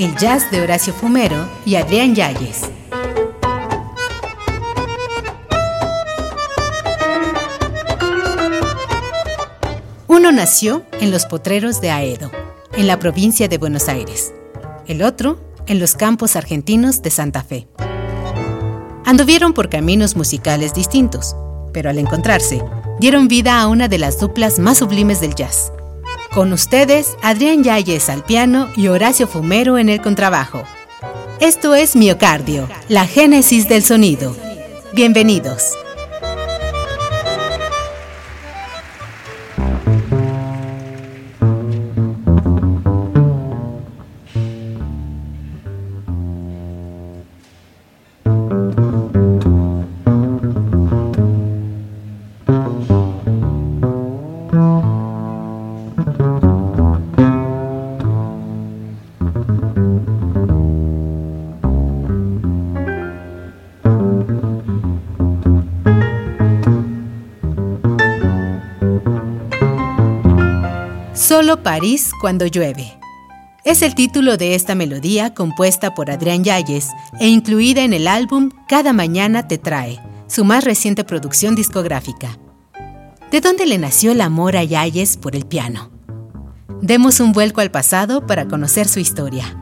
el 0.00 0.16
jazz 0.16 0.50
de 0.50 0.62
Horacio 0.62 0.94
Fumero 0.94 1.46
y 1.66 1.74
Adrián 1.74 2.14
Yayes. 2.14 2.70
Uno 10.06 10.32
nació 10.32 10.84
en 11.00 11.10
los 11.10 11.26
potreros 11.26 11.82
de 11.82 11.90
Aedo, 11.90 12.30
en 12.72 12.86
la 12.86 12.98
provincia 12.98 13.46
de 13.46 13.58
Buenos 13.58 13.90
Aires. 13.90 14.32
El 14.86 15.02
otro 15.02 15.38
en 15.66 15.78
los 15.78 15.94
campos 15.96 16.34
argentinos 16.34 17.02
de 17.02 17.10
Santa 17.10 17.42
Fe. 17.42 17.68
Anduvieron 19.04 19.52
por 19.52 19.68
caminos 19.68 20.16
musicales 20.16 20.72
distintos, 20.72 21.36
pero 21.74 21.90
al 21.90 21.98
encontrarse, 21.98 22.62
dieron 23.00 23.28
vida 23.28 23.60
a 23.60 23.68
una 23.68 23.86
de 23.86 23.98
las 23.98 24.18
duplas 24.18 24.60
más 24.60 24.78
sublimes 24.78 25.20
del 25.20 25.34
jazz, 25.34 25.74
con 26.32 26.52
ustedes, 26.52 27.16
Adrián 27.22 27.64
Yáñez 27.64 28.08
al 28.08 28.24
piano 28.24 28.68
y 28.76 28.88
Horacio 28.88 29.26
Fumero 29.26 29.78
en 29.78 29.88
el 29.88 30.00
contrabajo. 30.00 30.62
Esto 31.40 31.74
es 31.74 31.96
Miocardio, 31.96 32.68
la 32.88 33.06
génesis 33.06 33.68
del 33.68 33.82
sonido. 33.82 34.36
Bienvenidos. 34.92 35.79
París 71.58 72.10
cuando 72.20 72.46
llueve. 72.46 72.98
Es 73.64 73.82
el 73.82 73.94
título 73.94 74.36
de 74.36 74.54
esta 74.54 74.74
melodía 74.74 75.34
compuesta 75.34 75.94
por 75.94 76.10
Adrián 76.10 76.44
Yáñez 76.44 76.88
e 77.18 77.28
incluida 77.28 77.82
en 77.82 77.92
el 77.92 78.06
álbum 78.06 78.50
Cada 78.68 78.92
Mañana 78.92 79.46
Te 79.48 79.58
Trae, 79.58 80.00
su 80.28 80.44
más 80.44 80.64
reciente 80.64 81.04
producción 81.04 81.54
discográfica. 81.54 82.38
¿De 83.30 83.40
dónde 83.40 83.66
le 83.66 83.78
nació 83.78 84.12
el 84.12 84.20
amor 84.20 84.56
a 84.56 84.64
Yáñez 84.64 85.16
por 85.16 85.36
el 85.36 85.44
piano? 85.44 85.90
Demos 86.80 87.20
un 87.20 87.32
vuelco 87.32 87.60
al 87.60 87.70
pasado 87.70 88.26
para 88.26 88.48
conocer 88.48 88.88
su 88.88 88.98
historia. 88.98 89.56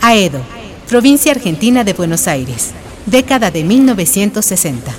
Aedo, 0.00 0.40
provincia 0.88 1.32
argentina 1.32 1.84
de 1.84 1.92
Buenos 1.92 2.28
Aires 2.28 2.72
década 3.06 3.52
de 3.52 3.62
1960. 3.62 4.92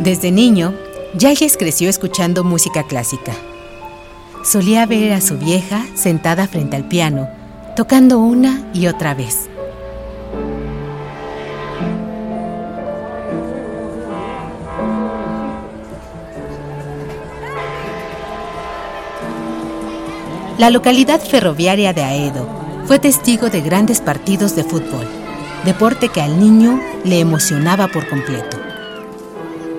Desde 0.00 0.30
niño, 0.30 0.74
Yayes 1.14 1.56
creció 1.56 1.88
escuchando 1.88 2.44
música 2.44 2.82
clásica. 2.82 3.32
Solía 4.44 4.84
ver 4.84 5.12
a 5.12 5.20
su 5.20 5.38
vieja 5.38 5.86
sentada 5.94 6.46
frente 6.46 6.76
al 6.76 6.86
piano, 6.86 7.28
tocando 7.74 8.18
una 8.18 8.70
y 8.74 8.88
otra 8.88 9.14
vez. 9.14 9.48
La 20.58 20.70
localidad 20.70 21.20
ferroviaria 21.20 21.92
de 21.92 22.02
Aedo 22.02 22.61
fue 22.86 22.98
testigo 22.98 23.48
de 23.48 23.60
grandes 23.60 24.00
partidos 24.00 24.56
de 24.56 24.64
fútbol, 24.64 25.06
deporte 25.64 26.08
que 26.08 26.20
al 26.20 26.38
niño 26.38 26.80
le 27.04 27.20
emocionaba 27.20 27.88
por 27.88 28.08
completo. 28.08 28.58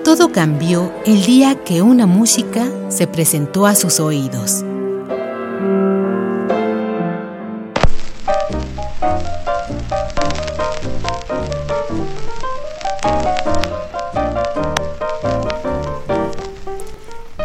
Todo 0.04 0.32
cambió 0.32 0.92
el 1.06 1.24
día 1.24 1.64
que 1.64 1.82
una 1.82 2.06
música 2.06 2.66
se 2.88 3.06
presentó 3.06 3.66
a 3.66 3.74
sus 3.74 4.00
oídos. 4.00 4.64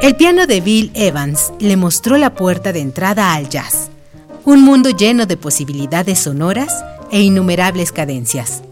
El 0.02 0.16
piano 0.16 0.48
de 0.48 0.62
Bill 0.62 0.92
Evans 0.96 1.54
le 1.60 1.78
mostró 1.78 2.18
la 2.18 2.34
puerta 2.34 2.72
de 2.74 2.80
entrada 2.80 3.34
al 3.34 3.50
jazz 3.50 3.90
un 4.46 4.64
mundo 4.64 4.90
lleno 4.90 5.26
de 5.26 5.38
posibilidades 5.38 6.20
sonoras 6.20 6.84
e 7.12 7.22
innumerables 7.22 7.92
cadencias. 7.92 8.64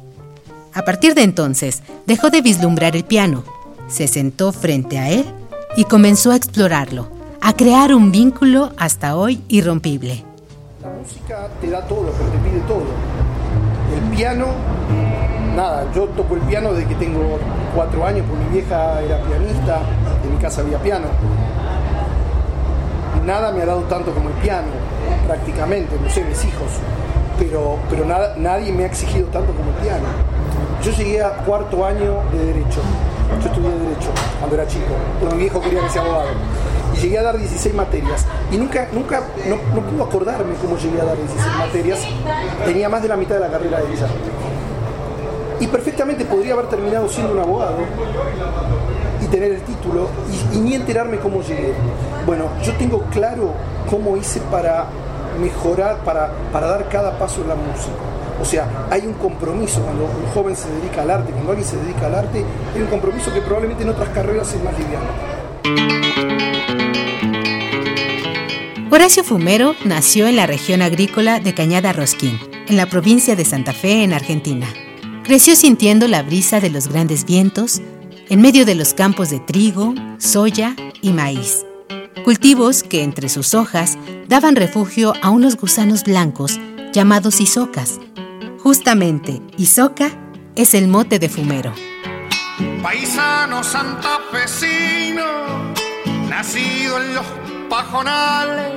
A 0.73 0.85
partir 0.85 1.13
de 1.15 1.23
entonces, 1.23 1.83
dejó 2.05 2.29
de 2.29 2.41
vislumbrar 2.41 2.95
el 2.95 3.03
piano, 3.03 3.43
se 3.87 4.07
sentó 4.07 4.51
frente 4.51 4.97
a 4.99 5.09
él 5.09 5.25
y 5.75 5.83
comenzó 5.85 6.31
a 6.31 6.35
explorarlo, 6.35 7.07
a 7.41 7.53
crear 7.53 7.93
un 7.93 8.11
vínculo 8.11 8.71
hasta 8.77 9.15
hoy 9.15 9.41
irrompible. 9.47 10.23
La 10.81 10.89
música 10.89 11.49
te 11.59 11.69
da 11.69 11.81
todo, 11.87 12.11
pero 12.17 12.29
te 12.29 12.37
pide 12.49 12.61
todo. 12.61 12.85
El 13.95 14.15
piano, 14.15 14.47
nada, 15.55 15.85
yo 15.93 16.05
toco 16.09 16.35
el 16.35 16.41
piano 16.41 16.73
desde 16.73 16.87
que 16.87 16.95
tengo 16.95 17.39
cuatro 17.75 18.05
años, 18.05 18.25
porque 18.29 18.45
mi 18.45 18.51
vieja 18.51 19.01
era 19.01 19.21
pianista, 19.23 19.81
en 20.23 20.33
mi 20.33 20.41
casa 20.41 20.61
había 20.61 20.81
piano. 20.81 21.07
Nada 23.25 23.51
me 23.51 23.61
ha 23.61 23.65
dado 23.65 23.81
tanto 23.81 24.13
como 24.13 24.29
el 24.29 24.35
piano 24.35 24.67
prácticamente, 25.27 25.97
no 26.01 26.09
sé, 26.09 26.23
mis 26.23 26.43
hijos, 26.45 26.71
pero, 27.37 27.77
pero 27.89 28.05
nada, 28.05 28.35
nadie 28.37 28.71
me 28.71 28.83
ha 28.83 28.87
exigido 28.87 29.27
tanto 29.27 29.53
como 29.53 29.69
el 29.71 29.75
piano. 29.75 30.05
Yo 30.81 30.91
llegué 30.91 31.21
a 31.21 31.31
cuarto 31.45 31.85
año 31.85 32.21
de 32.31 32.45
Derecho, 32.45 32.79
yo 33.41 33.47
estudié 33.47 33.69
Derecho 33.69 34.09
cuando 34.39 34.55
era 34.55 34.67
chico, 34.67 34.95
porque 35.19 35.35
mi 35.35 35.41
viejo 35.41 35.61
quería 35.61 35.81
que 35.81 35.89
sea 35.89 36.01
abogado. 36.01 36.29
Y 36.95 36.99
llegué 37.01 37.19
a 37.19 37.23
dar 37.23 37.37
16 37.37 37.75
materias. 37.75 38.25
Y 38.51 38.57
nunca, 38.57 38.87
nunca, 38.93 39.21
no, 39.47 39.57
no 39.75 39.87
puedo 39.87 40.03
acordarme 40.03 40.55
cómo 40.61 40.77
llegué 40.77 41.01
a 41.01 41.05
dar 41.05 41.17
16 41.17 41.55
materias. 41.57 41.99
Tenía 42.65 42.89
más 42.89 43.01
de 43.01 43.09
la 43.09 43.17
mitad 43.17 43.35
de 43.35 43.41
la 43.41 43.49
carrera 43.49 43.79
ella. 43.81 44.07
Y 45.59 45.67
perfectamente 45.67 46.25
podría 46.25 46.53
haber 46.53 46.67
terminado 46.67 47.09
siendo 47.09 47.33
un 47.33 47.39
abogado 47.39 47.77
y 49.21 49.25
tener 49.27 49.51
el 49.53 49.61
título 49.61 50.07
y 50.53 50.59
ni 50.59 50.75
enterarme 50.75 51.17
cómo 51.17 51.41
llegué. 51.41 51.73
Bueno, 52.25 52.45
yo 52.63 52.73
tengo 52.73 53.01
claro 53.11 53.53
cómo 53.89 54.17
hice 54.17 54.39
para 54.51 54.87
mejorar, 55.37 56.03
para, 56.03 56.31
para 56.51 56.67
dar 56.67 56.89
cada 56.89 57.17
paso 57.17 57.41
en 57.41 57.49
la 57.49 57.55
música. 57.55 57.95
O 58.41 58.45
sea, 58.45 58.87
hay 58.91 59.01
un 59.01 59.13
compromiso 59.13 59.81
cuando 59.81 60.05
un 60.05 60.27
joven 60.33 60.55
se 60.55 60.69
dedica 60.69 61.01
al 61.01 61.09
arte, 61.11 61.31
cuando 61.31 61.51
alguien 61.51 61.67
se 61.67 61.77
dedica 61.77 62.05
al 62.07 62.15
arte, 62.15 62.43
hay 62.75 62.81
un 62.81 62.87
compromiso 62.87 63.33
que 63.33 63.41
probablemente 63.41 63.83
en 63.83 63.89
otras 63.89 64.09
carreras 64.09 64.53
es 64.53 64.63
más 64.63 64.73
liviano. 64.77 65.07
Horacio 68.91 69.23
Fumero 69.23 69.75
nació 69.85 70.27
en 70.27 70.35
la 70.35 70.47
región 70.47 70.81
agrícola 70.81 71.39
de 71.39 71.53
Cañada 71.53 71.93
Rosquín, 71.93 72.39
en 72.67 72.77
la 72.77 72.85
provincia 72.85 73.35
de 73.35 73.45
Santa 73.45 73.73
Fe, 73.73 74.03
en 74.03 74.13
Argentina. 74.13 74.67
Creció 75.23 75.55
sintiendo 75.55 76.07
la 76.07 76.23
brisa 76.23 76.59
de 76.59 76.69
los 76.69 76.87
grandes 76.87 77.25
vientos, 77.25 77.81
en 78.29 78.41
medio 78.41 78.65
de 78.65 78.75
los 78.75 78.93
campos 78.93 79.29
de 79.29 79.39
trigo, 79.39 79.93
soya 80.19 80.75
y 81.01 81.11
maíz 81.11 81.66
cultivos 82.27 82.83
que 82.83 83.03
entre 83.03 83.29
sus 83.29 83.53
hojas 83.53 83.97
daban 84.27 84.57
refugio 84.57 85.13
a 85.21 85.29
unos 85.29 85.55
gusanos 85.55 86.03
blancos 86.03 86.59
llamados 86.91 87.39
isocas. 87.39 88.01
Justamente, 88.59 89.41
isoca 89.55 90.09
es 90.53 90.73
el 90.73 90.89
mote 90.89 91.19
de 91.19 91.29
fumero. 91.29 91.73
Paisano 92.83 93.63
santafesino, 93.63 95.23
nacido 96.27 97.01
en 97.01 97.15
los 97.15 97.25
pajonales, 97.69 98.73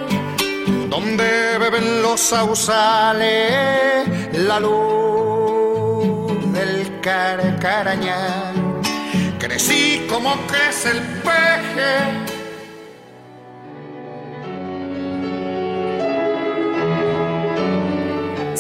donde 0.88 1.58
beben 1.58 2.02
los 2.02 2.20
sausales, 2.20 4.06
la 4.32 4.60
luz 4.60 6.52
del 6.52 7.00
carcaraña. 7.00 8.52
Crecí 9.40 10.06
como 10.08 10.36
crece 10.46 10.92
el 10.92 11.00
peje. 11.24 12.29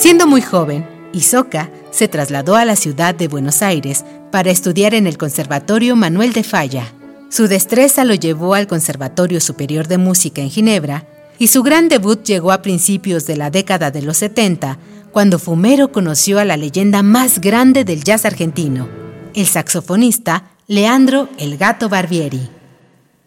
Siendo 0.00 0.26
muy 0.26 0.40
joven, 0.40 0.88
Isoca 1.12 1.70
se 1.90 2.08
trasladó 2.08 2.56
a 2.56 2.64
la 2.64 2.74
ciudad 2.74 3.14
de 3.14 3.28
Buenos 3.28 3.60
Aires 3.60 4.02
para 4.32 4.50
estudiar 4.50 4.94
en 4.94 5.06
el 5.06 5.18
Conservatorio 5.18 5.94
Manuel 5.94 6.32
de 6.32 6.42
Falla. 6.42 6.90
Su 7.28 7.48
destreza 7.48 8.06
lo 8.06 8.14
llevó 8.14 8.54
al 8.54 8.66
Conservatorio 8.66 9.42
Superior 9.42 9.88
de 9.88 9.98
Música 9.98 10.40
en 10.40 10.48
Ginebra 10.48 11.06
y 11.38 11.48
su 11.48 11.62
gran 11.62 11.90
debut 11.90 12.24
llegó 12.24 12.50
a 12.50 12.62
principios 12.62 13.26
de 13.26 13.36
la 13.36 13.50
década 13.50 13.90
de 13.90 14.00
los 14.00 14.16
70, 14.16 14.78
cuando 15.12 15.38
Fumero 15.38 15.92
conoció 15.92 16.38
a 16.38 16.46
la 16.46 16.56
leyenda 16.56 17.02
más 17.02 17.38
grande 17.38 17.84
del 17.84 18.02
jazz 18.02 18.24
argentino, 18.24 18.88
el 19.34 19.44
saxofonista 19.44 20.44
Leandro 20.66 21.28
El 21.36 21.58
Gato 21.58 21.90
Barbieri. 21.90 22.48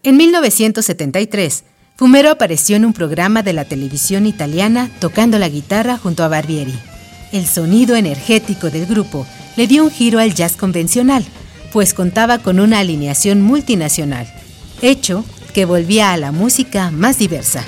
En 0.02 0.18
1973, 0.18 1.66
Fumero 2.04 2.32
apareció 2.32 2.76
en 2.76 2.84
un 2.84 2.92
programa 2.92 3.44
de 3.44 3.54
la 3.54 3.64
televisión 3.64 4.26
italiana 4.26 4.90
tocando 5.00 5.40
la 5.40 5.48
guitarra 5.48 5.98
junto 5.98 6.26
a 6.26 6.28
Barbieri. 6.28 6.78
El 7.32 7.48
sonido 7.48 7.96
energético 7.96 8.70
del 8.70 8.86
grupo 8.88 9.26
le 9.56 9.68
dio 9.68 9.86
un 9.86 9.90
giro 9.90 10.20
al 10.20 10.34
jazz 10.34 10.58
convencional, 10.58 11.24
pues 11.72 11.94
contaba 11.94 12.40
con 12.40 12.60
una 12.60 12.80
alineación 12.80 13.42
multinacional, 13.42 14.28
hecho 14.82 15.24
que 15.54 15.64
volvía 15.64 16.12
a 16.12 16.18
la 16.18 16.34
música 16.34 16.92
más 16.92 17.20
diversa. 17.20 17.64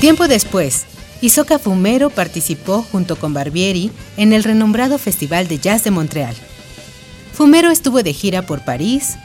Tiempo 0.00 0.26
después, 0.26 0.86
Isoca 1.22 1.58
Fumero 1.58 2.10
participó 2.10 2.82
junto 2.82 3.16
con 3.16 3.32
Barbieri 3.32 3.90
en 4.16 4.32
el 4.32 4.44
renombrado 4.44 4.98
Festival 4.98 5.48
de 5.48 5.58
Jazz 5.58 5.84
de 5.84 5.90
Montreal. 5.90 6.34
Fumero 7.32 7.70
estuvo 7.70 8.02
de 8.02 8.12
gira 8.12 8.42
por 8.42 8.64
París, 8.64 9.16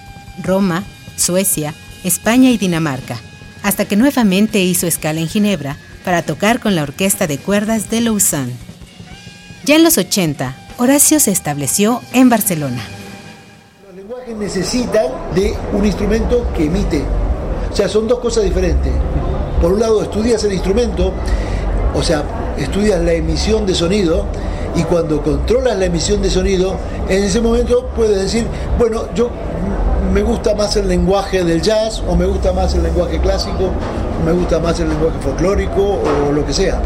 Roma, 0.42 0.84
Suecia, 1.18 1.74
España 2.04 2.50
y 2.50 2.58
Dinamarca, 2.58 3.20
hasta 3.62 3.86
que 3.86 3.98
nuevamente 3.98 4.62
hizo 4.62 4.88
escala 4.88 5.20
en 5.20 5.28
Ginebra 5.28 5.78
para 6.06 6.24
tocar 6.24 6.60
con 6.60 6.76
la 6.76 6.84
orquesta 6.84 7.28
de 7.28 7.38
cuerdas 7.38 7.90
de 7.90 8.02
Lausanne. 8.02 8.54
Ya 9.66 9.76
en 9.76 9.84
los 9.84 9.98
80, 9.98 10.56
Horacio 10.78 11.20
se 11.20 11.32
estableció 11.32 12.02
en 12.14 12.30
Barcelona. 12.30 12.84
Los 13.86 13.96
lenguajes 13.96 14.36
necesitan 14.36 15.08
de 15.36 15.54
un 15.74 15.86
instrumento 15.86 16.52
que 16.56 16.66
emite. 16.66 17.04
O 17.72 17.76
sea, 17.76 17.88
son 17.88 18.08
dos 18.08 18.20
cosas 18.20 18.46
diferentes. 18.46 18.92
Por 19.62 19.74
un 19.74 19.80
lado, 19.80 20.02
estudias 20.02 20.44
el 20.44 20.54
instrumento, 20.54 21.14
o 21.94 22.02
sea, 22.02 22.24
estudias 22.58 23.02
la 23.02 23.14
emisión 23.14 23.66
de 23.66 23.76
sonido, 23.76 24.26
y 24.76 24.84
cuando 24.84 25.22
controlas 25.22 25.78
la 25.78 25.86
emisión 25.86 26.22
de 26.22 26.30
sonido, 26.30 26.76
en 27.10 27.24
ese 27.24 27.42
momento 27.42 27.88
puedes 27.96 28.22
decir, 28.22 28.48
bueno, 28.78 29.04
yo 29.14 29.30
me 30.14 30.22
gusta 30.24 30.56
más 30.56 30.76
el 30.78 30.88
lenguaje 30.88 31.44
del 31.44 31.62
jazz, 31.62 32.02
o 32.08 32.16
me 32.16 32.26
gusta 32.26 32.54
más 32.54 32.74
el 32.74 32.84
lenguaje 32.84 33.20
clásico, 33.20 33.72
o 34.22 34.26
me 34.26 34.32
gusta 34.32 34.60
más 34.60 34.80
el 34.80 34.90
lenguaje 34.90 35.18
folclórico, 35.22 36.00
o 36.28 36.32
lo 36.32 36.46
que 36.46 36.54
sea. 36.54 36.82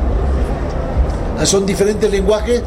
Son 1.44 1.66
diferentes 1.66 2.10
lenguajes 2.10 2.62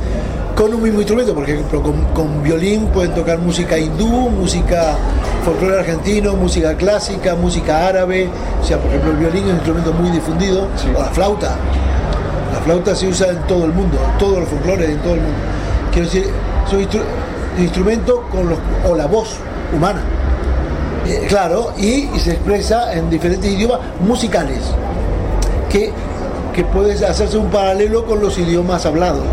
con 0.54 0.74
un 0.74 0.82
mismo 0.82 0.98
instrumento, 0.98 1.34
por 1.34 1.44
ejemplo, 1.44 1.82
con, 1.82 2.42
violín 2.42 2.86
pueden 2.86 3.14
tocar 3.14 3.38
música 3.38 3.78
hindú, 3.78 4.06
música 4.06 4.96
folclore 5.44 5.78
argentino, 5.78 6.34
música 6.34 6.74
clásica, 6.74 7.34
música 7.36 7.86
árabe, 7.86 8.28
o 8.60 8.64
sea, 8.64 8.78
por 8.78 8.88
ejemplo, 8.90 9.12
el 9.12 9.16
violín 9.18 9.44
es 9.44 9.50
un 9.50 9.54
instrumento 9.56 9.92
muy 9.92 10.10
difundido, 10.10 10.66
o 10.96 11.00
la 11.00 11.10
flauta. 11.10 11.56
La 12.68 12.74
flauta 12.74 12.94
se 12.94 13.08
usa 13.08 13.28
en 13.28 13.38
todo 13.46 13.64
el 13.64 13.72
mundo, 13.72 13.96
todos 14.18 14.40
los 14.40 14.48
folclores 14.50 14.90
en 14.90 14.98
todo 14.98 15.14
el 15.14 15.22
mundo. 15.22 15.38
Quiero 15.90 16.06
decir, 16.06 16.26
es 16.66 16.72
un 16.74 17.62
instrumento 17.62 18.28
con 18.30 18.46
los, 18.46 18.58
o 18.86 18.94
la 18.94 19.06
voz 19.06 19.36
humana. 19.74 20.02
Eh, 21.06 21.24
claro, 21.30 21.72
y, 21.78 22.06
se 22.18 22.32
expresa 22.32 22.92
en 22.92 23.08
diferentes 23.08 23.50
idiomas 23.50 23.80
musicales, 24.00 24.58
que, 25.70 25.92
que 26.54 26.62
puede 26.64 26.92
hacerse 27.06 27.38
un 27.38 27.48
paralelo 27.48 28.04
con 28.04 28.20
los 28.20 28.36
idiomas 28.36 28.84
hablados. 28.84 29.24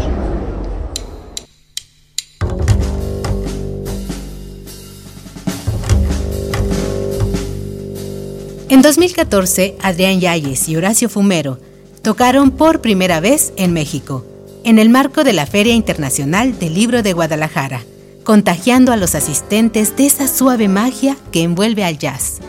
En 8.69 8.81
2014, 8.81 9.75
Adrián 9.81 10.21
Yáñez 10.21 10.69
y 10.69 10.77
Horacio 10.77 11.09
Fumero 11.09 11.74
tocaron 12.05 12.51
por 12.51 12.81
primera 12.81 13.19
vez 13.19 13.51
en 13.57 13.73
México, 13.73 14.23
en 14.63 14.77
el 14.77 14.89
marco 14.89 15.23
de 15.23 15.33
la 15.33 15.47
Feria 15.47 15.73
Internacional 15.73 16.59
del 16.59 16.75
Libro 16.75 17.01
de 17.01 17.13
Guadalajara, 17.13 17.81
contagiando 18.23 18.91
a 18.91 18.95
los 18.95 19.15
asistentes 19.15 19.95
de 19.95 20.05
esa 20.05 20.27
suave 20.27 20.67
magia 20.67 21.17
que 21.31 21.41
envuelve 21.41 21.83
al 21.83 21.97
jazz. 21.97 22.41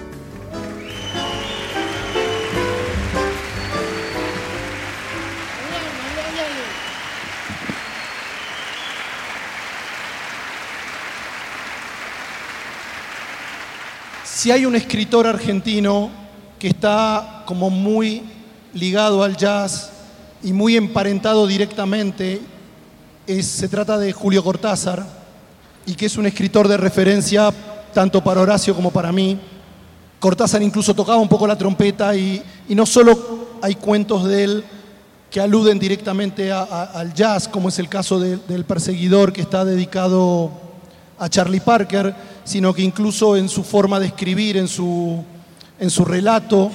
Si 14.22 14.50
hay 14.50 14.66
un 14.66 14.76
escritor 14.76 15.26
argentino 15.26 16.10
que 16.58 16.68
está 16.68 17.42
como 17.46 17.70
muy 17.70 18.35
ligado 18.76 19.22
al 19.22 19.36
jazz 19.36 19.90
y 20.42 20.52
muy 20.52 20.76
emparentado 20.76 21.46
directamente, 21.46 22.40
se 23.26 23.68
trata 23.68 23.98
de 23.98 24.12
Julio 24.12 24.44
Cortázar, 24.44 25.04
y 25.86 25.94
que 25.94 26.06
es 26.06 26.16
un 26.18 26.26
escritor 26.26 26.68
de 26.68 26.76
referencia 26.76 27.52
tanto 27.94 28.22
para 28.22 28.42
Horacio 28.42 28.74
como 28.74 28.90
para 28.90 29.12
mí. 29.12 29.38
Cortázar 30.20 30.62
incluso 30.62 30.94
tocaba 30.94 31.18
un 31.18 31.28
poco 31.28 31.46
la 31.46 31.56
trompeta 31.56 32.14
y, 32.14 32.42
no 32.68 32.84
solo 32.84 33.46
hay 33.62 33.76
cuentos 33.76 34.24
de 34.24 34.44
él 34.44 34.64
que 35.30 35.40
aluden 35.40 35.78
directamente 35.78 36.52
al 36.52 37.14
jazz, 37.14 37.48
como 37.48 37.70
es 37.70 37.78
el 37.78 37.88
caso 37.88 38.20
del 38.20 38.64
perseguidor 38.64 39.32
que 39.32 39.40
está 39.40 39.64
dedicado 39.64 40.50
a 41.18 41.28
Charlie 41.28 41.60
Parker, 41.60 42.14
sino 42.44 42.74
que 42.74 42.82
incluso 42.82 43.36
en 43.36 43.48
su 43.48 43.64
forma 43.64 43.98
de 43.98 44.06
escribir, 44.06 44.56
en 44.56 44.68
su, 44.68 45.24
en 45.80 45.90
su 45.90 46.04
relato, 46.04 46.70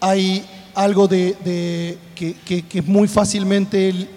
hay 0.00 0.44
algo 0.74 1.08
de, 1.08 1.98
que, 2.14 2.64
es 2.72 2.86
muy 2.86 3.08
fácilmente 3.08 4.08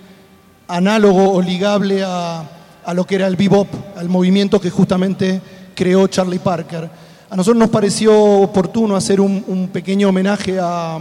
análogo 0.68 1.34
o 1.34 1.42
ligable 1.42 2.04
a, 2.04 2.46
lo 2.94 3.06
que 3.06 3.16
era 3.16 3.28
el 3.28 3.36
bebop, 3.36 3.68
al 3.98 4.10
movimiento 4.10 4.60
que 4.60 4.70
justamente 4.70 5.42
creó 5.76 6.08
Charlie 6.08 6.40
Parker. 6.40 6.90
A 7.30 7.36
nosotros 7.36 7.60
nos 7.60 7.70
pareció 7.70 8.14
oportuno 8.42 8.96
hacer 8.96 9.20
un, 9.20 9.70
pequeño 9.72 10.10
homenaje 10.10 10.60
a, 10.60 11.00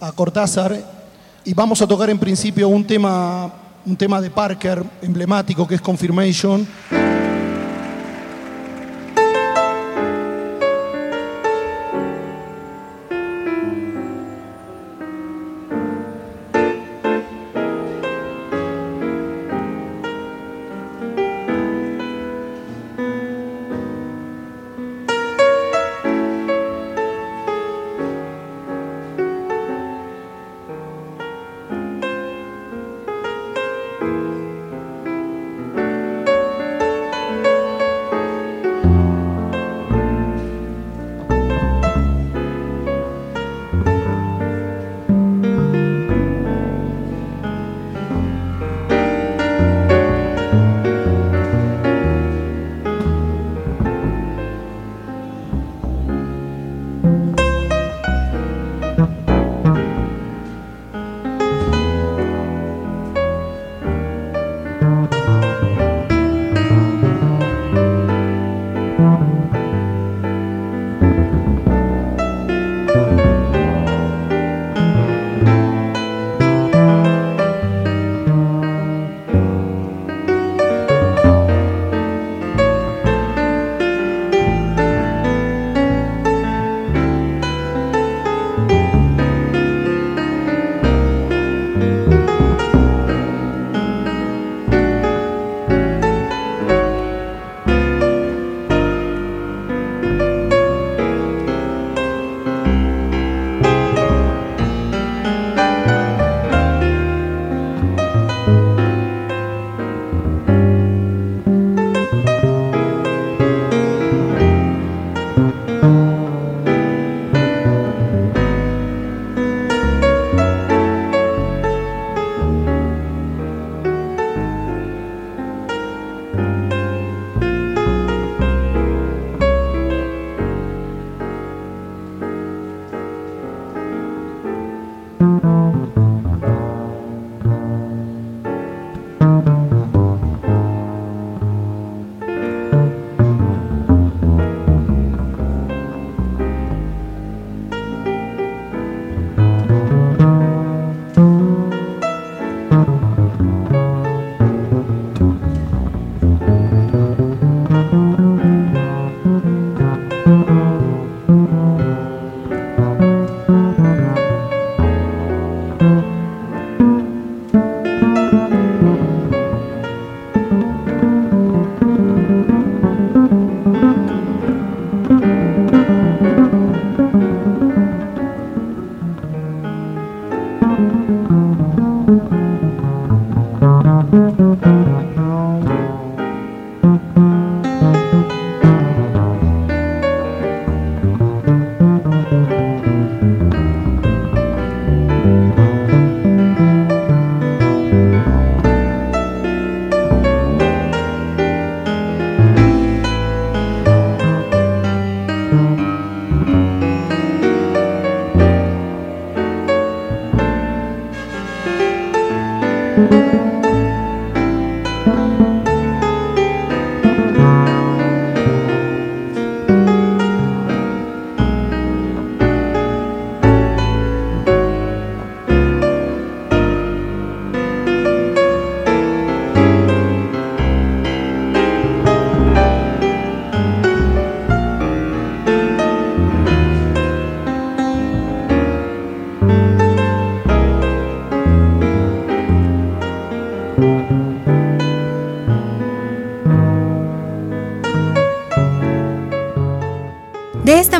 a, 0.00 0.12
Cortázar 0.12 0.78
y 1.44 1.54
vamos 1.54 1.82
a 1.82 1.86
tocar 1.86 2.10
en 2.10 2.18
principio 2.18 2.68
un 2.68 2.84
tema, 2.84 3.52
un 3.84 3.96
tema 3.96 4.20
de 4.20 4.30
Parker 4.30 4.84
emblemático 5.02 5.66
que 5.66 5.74
es 5.74 5.80
Confirmation. 5.80 6.66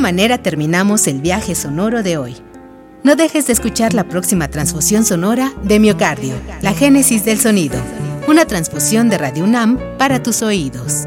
Manera 0.01 0.39
terminamos 0.39 1.07
el 1.07 1.21
viaje 1.21 1.55
sonoro 1.55 2.03
de 2.03 2.17
hoy. 2.17 2.37
No 3.05 3.15
dejes 3.15 3.47
de 3.47 3.53
escuchar 3.53 3.95
la 3.95 4.05
próxima 4.05 4.49
transfusión 4.49 5.05
sonora 5.05 5.53
de 5.63 5.79
Miocardio, 5.79 6.35
la 6.63 6.73
génesis 6.73 7.25
del 7.25 7.39
sonido, 7.39 7.79
una 8.27 8.45
transfusión 8.45 9.09
de 9.09 9.19
Radio 9.19 9.45
UNAM 9.45 9.79
para 9.99 10.21
tus 10.21 10.43
oídos. 10.43 11.07